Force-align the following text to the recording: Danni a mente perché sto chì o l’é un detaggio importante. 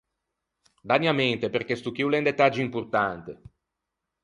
Danni 0.81 1.05
a 1.07 1.13
mente 1.13 1.51
perché 1.51 1.75
sto 1.79 1.91
chì 1.93 2.01
o 2.03 2.09
l’é 2.09 2.19
un 2.21 2.27
detaggio 2.29 2.65
importante. 2.67 3.31